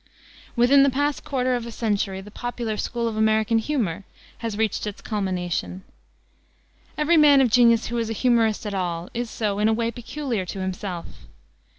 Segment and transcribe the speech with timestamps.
[0.55, 4.03] Within the past quarter of a century the popular school of American humor
[4.39, 5.83] has reached its culmination.
[6.97, 9.91] Every man of genius who is a humorist at all is so in a way
[9.91, 11.05] peculiar to himself.